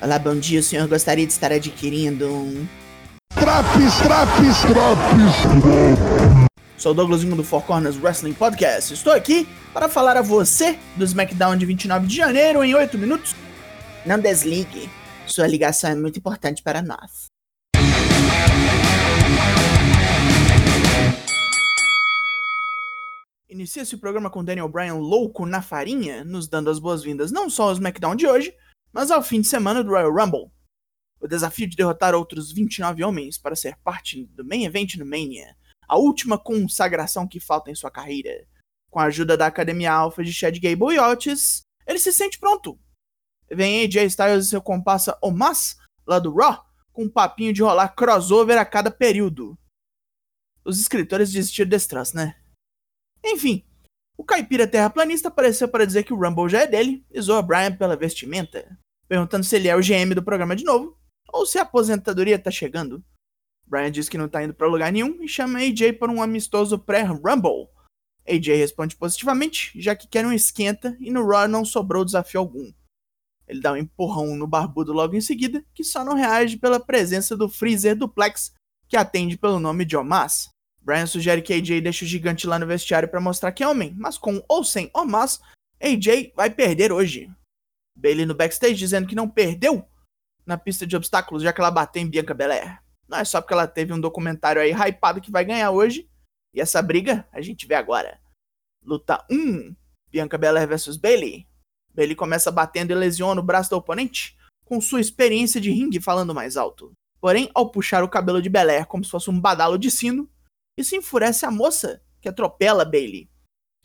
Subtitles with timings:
[0.00, 0.60] Olá, bom dia.
[0.60, 2.68] O senhor gostaria de estar adquirindo um.
[3.34, 6.48] Traps, traps, traps.
[6.76, 8.94] Sou o Douglasinho do Four Corners Wrestling Podcast.
[8.94, 13.34] Estou aqui para falar a você do SmackDown de 29 de janeiro em 8 minutos.
[14.06, 14.88] Não desligue.
[15.26, 17.26] Sua ligação é muito importante para nós.
[23.50, 27.64] Inicia-se o programa com Daniel Bryan louco na farinha, nos dando as boas-vindas não só
[27.64, 28.54] ao SmackDown de hoje,
[28.98, 30.50] mas ao fim de semana do Royal Rumble.
[31.20, 35.56] O desafio de derrotar outros 29 homens para ser parte do main event no Mania,
[35.86, 38.44] a última consagração que falta em sua carreira.
[38.90, 42.76] Com a ajuda da Academia Alpha de Chad Gable e Otis, ele se sente pronto.
[43.48, 47.90] Vem AJ Styles e seu compassa Omas, lá do Raw, com um papinho de rolar
[47.90, 49.56] crossover a cada período.
[50.64, 52.34] Os escritores desistiram desse troço, né?
[53.24, 53.64] Enfim,
[54.18, 57.76] o caipira terraplanista apareceu para dizer que o Rumble já é dele e zoa Brian
[57.76, 58.76] pela vestimenta,
[59.08, 60.96] perguntando se ele é o GM do programa de novo
[61.32, 63.02] ou se a aposentadoria tá chegando.
[63.66, 66.78] Brian diz que não tá indo para lugar nenhum e chama AJ para um amistoso
[66.78, 67.68] pré-Rumble.
[68.26, 72.72] AJ responde positivamente, já que quer um esquenta e no Raw não sobrou desafio algum.
[73.46, 77.36] Ele dá um empurrão no barbudo logo em seguida, que só não reage pela presença
[77.36, 78.52] do Freezer Duplex,
[78.86, 80.50] que atende pelo nome de Omas.
[80.80, 83.94] Brian sugere que AJ deixe o gigante lá no vestiário para mostrar que é homem,
[83.96, 85.40] mas com ou sem Omas,
[85.80, 87.30] AJ vai perder hoje.
[87.98, 89.84] Bailey no backstage dizendo que não perdeu
[90.46, 92.80] na pista de obstáculos, já que ela bateu em Bianca Belair.
[93.08, 96.08] Não é só porque ela teve um documentário aí hypado que vai ganhar hoje.
[96.54, 98.20] E essa briga a gente vê agora.
[98.82, 99.74] Luta 1:
[100.10, 101.46] Bianca Belair vs Bailey.
[101.92, 106.34] Bailey começa batendo e lesiona o braço do oponente, com sua experiência de ringue falando
[106.34, 106.92] mais alto.
[107.20, 110.30] Porém, ao puxar o cabelo de Belair como se fosse um badalo de sino,
[110.76, 113.28] isso enfurece a moça, que atropela Bailey.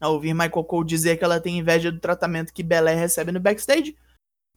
[0.00, 3.38] Ao ouvir Michael Cole dizer que ela tem inveja do tratamento que Belair recebe no
[3.38, 3.96] backstage,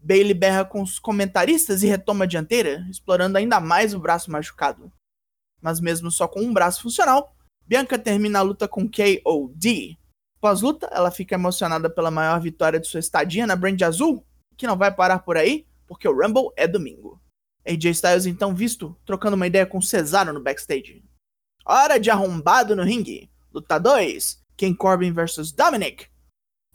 [0.04, 4.92] Bailey berra com os comentaristas e retoma a dianteira, explorando ainda mais o braço machucado.
[5.62, 9.98] Mas mesmo só com um braço funcional, Bianca termina a luta com KOD.
[10.42, 14.26] Pós-luta, ela fica emocionada pela maior vitória de sua estadia na Brand Azul,
[14.58, 17.22] que não vai parar por aí, porque o Rumble é domingo.
[17.66, 21.02] AJ Styles então visto, trocando uma ideia com Cesaro no backstage.
[21.66, 23.32] Hora de arrombado no ringue.
[23.53, 24.43] Luta 2.
[24.56, 26.08] Ken Corbin vs Dominic.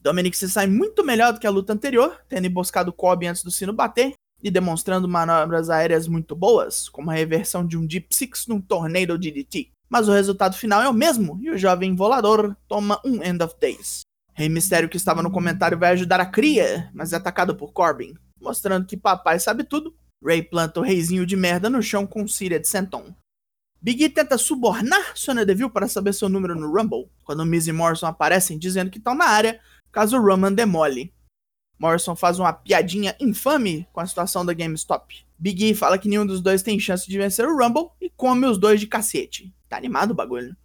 [0.00, 3.50] Dominic se sai muito melhor do que a luta anterior, tendo emboscado Corbin antes do
[3.50, 8.46] sino bater e demonstrando manobras aéreas muito boas, como a reversão de um Deep Six
[8.46, 9.70] num torneio DDT.
[9.88, 13.54] Mas o resultado final é o mesmo e o jovem volador toma um End of
[13.60, 14.02] Days.
[14.34, 18.14] Rei Mistério, que estava no comentário, vai ajudar a cria, mas é atacado por Corbin,
[18.40, 19.96] mostrando que papai sabe tudo.
[20.24, 23.12] Ray planta o reizinho de merda no chão com Síria de Senton.
[23.80, 27.72] Big E tenta subornar Sonya Deville para saber seu número no Rumble, quando Miz e
[27.72, 29.60] Morrison aparecem dizendo que estão na área,
[29.92, 31.14] caso Roman demole.
[31.78, 35.24] Morrison faz uma piadinha infame com a situação da GameStop.
[35.38, 38.46] Big E fala que nenhum dos dois tem chance de vencer o Rumble e come
[38.46, 39.54] os dois de cacete.
[39.68, 40.56] Tá animado o bagulho.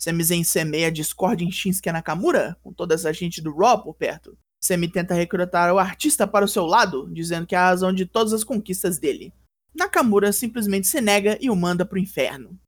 [0.00, 4.38] Sami Zayn semeia Discord em Shinsuke Nakamura, com toda essa gente do Raw por perto.
[4.58, 8.06] Sami tenta recrutar o artista para o seu lado, dizendo que é a razão de
[8.06, 9.34] todas as conquistas dele.
[9.74, 12.58] Nakamura simplesmente se nega e o manda pro inferno.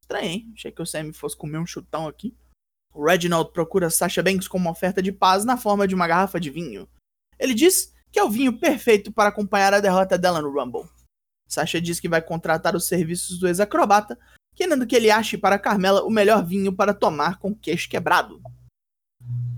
[0.00, 0.52] Estranho, hein?
[0.54, 2.36] Achei que o Sammy fosse comer um chutão aqui.
[2.94, 6.40] O Reginald procura Sasha Banks com uma oferta de paz na forma de uma garrafa
[6.40, 6.88] de vinho.
[7.38, 10.88] Ele diz que é o vinho perfeito para acompanhar a derrota dela no Rumble.
[11.46, 14.18] Sasha diz que vai contratar os serviços do ex-acrobata,
[14.54, 18.40] querendo que ele ache para Carmela o melhor vinho para tomar com queixo quebrado.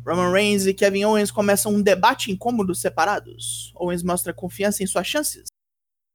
[0.06, 3.72] Roman Reigns e Kevin Owens começam um debate incômodo separados.
[3.76, 5.44] Owens mostra confiança em suas chances,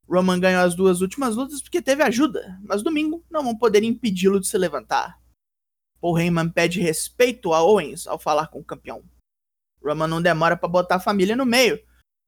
[0.07, 4.39] Roman ganhou as duas últimas lutas porque teve ajuda, mas domingo não vão poder impedi-lo
[4.39, 5.19] de se levantar.
[5.99, 9.03] Paul Heyman pede respeito a Owens ao falar com o campeão.
[9.83, 11.79] Roman não demora para botar a família no meio,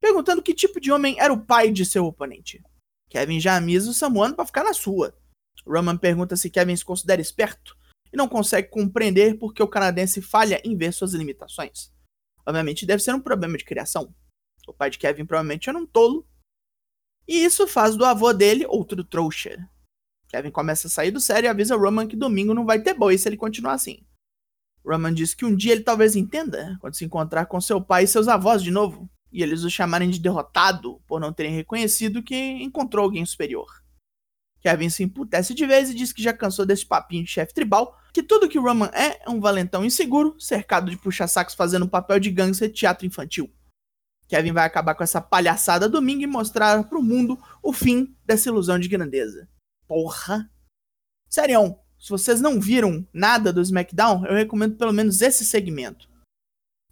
[0.02, 2.64] perguntando que tipo de homem era o pai de seu oponente.
[3.10, 5.16] Kevin já amisa o Samuano para ficar na sua.
[5.66, 7.78] Roman pergunta se Kevin se considera esperto
[8.12, 11.92] e não consegue compreender porque o canadense falha em ver suas limitações.
[12.46, 14.14] Obviamente deve ser um problema de criação.
[14.68, 16.28] O pai de Kevin provavelmente era um tolo
[17.28, 19.58] e isso faz do avô dele outro trouxa.
[20.30, 23.18] Kevin começa a sair do sério e avisa Roman que domingo não vai ter boi
[23.18, 24.06] se ele continuar assim.
[24.86, 28.08] Roman diz que um dia ele talvez entenda quando se encontrar com seu pai e
[28.08, 32.36] seus avós de novo, e eles o chamarem de derrotado por não terem reconhecido que
[32.36, 33.68] encontrou alguém superior.
[34.60, 37.98] Kevin se emputece de vez e diz que já cansou desse papinho de chefe tribal,
[38.14, 42.32] que tudo que Roman é é um valentão inseguro, cercado de puxa-sacos fazendo papel de
[42.32, 43.52] gangster teatro infantil.
[44.28, 48.78] Kevin vai acabar com essa palhaçada domingo e mostrar pro mundo o fim dessa ilusão
[48.78, 49.48] de grandeza.
[49.88, 50.50] Porra!
[51.30, 56.10] Sério, se vocês não viram nada do SmackDown, eu recomendo pelo menos esse segmento.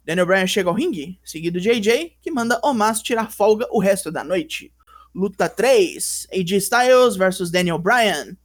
[0.04, 4.10] Daniel Bryan chega ao ringue, seguido de AJ, que manda Omas tirar folga o resto
[4.10, 4.72] da noite.
[5.14, 8.36] Luta 3, AJ Styles versus Daniel Bryan.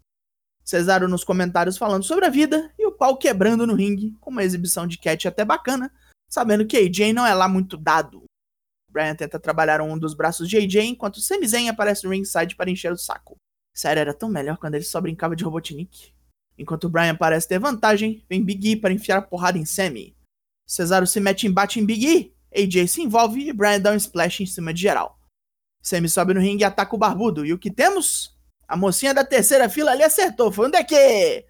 [0.63, 4.43] Cesaro nos comentários falando sobre a vida e o pau quebrando no ringue, com uma
[4.43, 5.91] exibição de catch até bacana,
[6.29, 8.23] sabendo que AJ não é lá muito dado.
[8.91, 12.69] Bryan tenta trabalhar um dos braços de AJ enquanto Sami Zayn aparece no ringside para
[12.69, 13.37] encher o saco.
[13.73, 16.13] Sério, era tão melhor quando ele só brincava de Robotnik.
[16.57, 20.15] Enquanto Bryan parece ter vantagem, vem Big E para enfiar a porrada em Sami.
[20.67, 23.95] Cesaro se mete em bate em Big E, AJ se envolve e Bryan dá um
[23.95, 25.17] splash em cima de geral.
[25.81, 27.45] Sammy sobe no ringue e ataca o barbudo.
[27.45, 28.37] E o que temos?
[28.67, 30.51] A mocinha da terceira fila ali acertou.
[30.51, 31.45] Foi onde é que?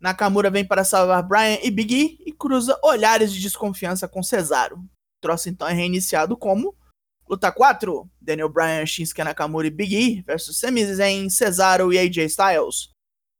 [0.00, 4.82] Nakamura vem para salvar Bryan e Big E e cruza olhares de desconfiança com Cesaro.
[5.22, 6.76] Troço então é reiniciado como
[7.28, 12.18] Luta 4, Daniel Bryan, Shinsuke Nakamura e Big E versus Sami Zayn, Cesaro e AJ
[12.26, 12.90] Styles.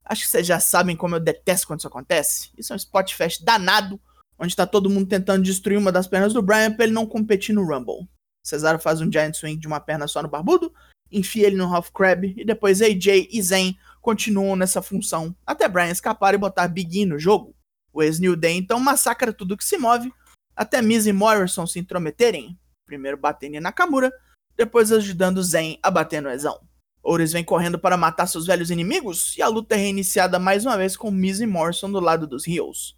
[0.05, 2.49] Acho que vocês já sabem como eu detesto quando isso acontece.
[2.57, 4.01] Isso é um spot fest danado,
[4.39, 7.53] onde tá todo mundo tentando destruir uma das pernas do Bryan para ele não competir
[7.53, 8.07] no Rumble.
[8.43, 10.73] Cesaro faz um giant swing de uma perna só no barbudo,
[11.11, 15.91] enfia ele no half crab e depois AJ e Zayn continuam nessa função até Bryan
[15.91, 17.55] escapar e botar Big E no jogo.
[17.93, 20.11] O ex-New Day então massacra tudo que se move,
[20.55, 24.11] até Miz e Morrison se intrometerem, primeiro batendo em Nakamura,
[24.55, 26.59] depois ajudando Zayn a bater no Ezão.
[27.01, 30.77] Ores vem correndo para matar seus velhos inimigos e a luta é reiniciada mais uma
[30.77, 32.97] vez com Miz e Morrison do lado dos Heels.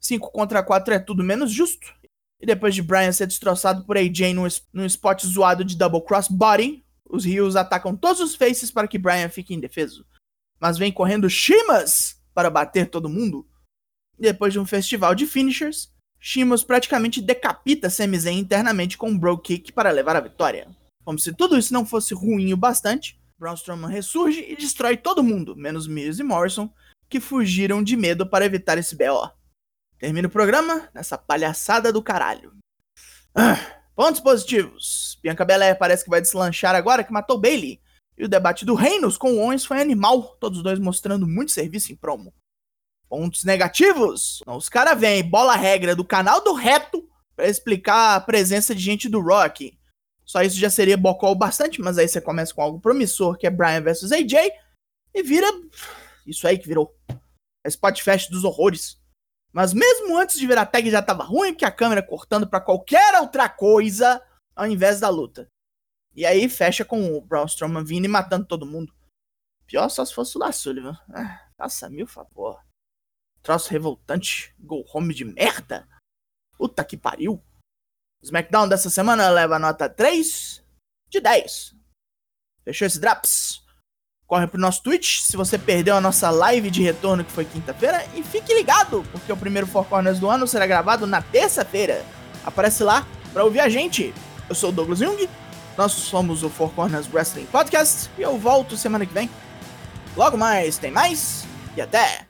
[0.00, 1.92] 5 contra 4 é tudo menos justo
[2.40, 6.28] e depois de Bryan ser destroçado por AJ num, num spot zoado de double cross
[6.28, 10.04] body, os Rios atacam todos os faces para que Bryan fique indefeso.
[10.60, 13.46] Mas vem correndo Shimas para bater todo mundo.
[14.18, 19.38] Depois de um festival de finishers, Shimas praticamente decapita Sami Zayn internamente com um bro
[19.38, 20.68] kick para levar a vitória.
[21.04, 25.22] Como se tudo isso não fosse ruim o bastante, Braun Strowman ressurge e destrói todo
[25.22, 26.72] mundo, menos Miz e Morrison,
[27.08, 29.30] que fugiram de medo para evitar esse BO.
[29.98, 32.52] Termina o programa nessa palhaçada do caralho.
[33.34, 33.58] Ah,
[33.94, 35.18] pontos positivos.
[35.22, 37.80] Bianca Belair parece que vai deslanchar agora que matou Bailey.
[38.18, 41.92] E o debate do Reinos com o Owens foi animal, todos dois mostrando muito serviço
[41.92, 42.32] em promo.
[43.08, 44.42] Pontos negativos.
[44.46, 49.08] Os caras vêm, bola regra do canal do reto para explicar a presença de gente
[49.08, 49.78] do Rock.
[50.24, 53.50] Só isso já seria bocol bastante, mas aí você começa com algo promissor, que é
[53.50, 54.50] Brian versus AJ,
[55.14, 55.46] e vira
[56.26, 56.92] isso aí que virou.
[57.64, 58.98] É Spotfest dos horrores.
[59.52, 62.60] Mas mesmo antes de ver a tag já tava ruim, que a câmera cortando para
[62.60, 64.20] qualquer outra coisa
[64.54, 65.48] ao invés da luta.
[66.14, 68.92] E aí fecha com o Braun Strowman vindo e matando todo mundo.
[69.66, 70.98] Pior só se fosse o da Sullivan.
[71.12, 72.65] Ah, faça mil favor.
[73.46, 74.52] Troço revoltante.
[74.58, 75.86] Go home de merda.
[76.58, 77.40] Puta que pariu.
[78.20, 80.64] SmackDown dessa semana leva nota 3
[81.08, 81.76] de 10.
[82.64, 83.64] Fechou esse Drops?
[84.26, 88.04] corre pro nosso Twitch se você perdeu a nossa live de retorno que foi quinta-feira
[88.16, 92.04] e fique ligado, porque o primeiro Four Corners do ano será gravado na terça-feira.
[92.44, 94.12] Aparece lá para ouvir a gente.
[94.48, 95.30] Eu sou o Douglas Jung,
[95.78, 99.30] nós somos o Four Corners Wrestling Podcast e eu volto semana que vem.
[100.16, 101.46] Logo mais, tem mais
[101.76, 102.25] e até!